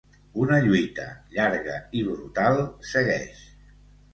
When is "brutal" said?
2.09-2.61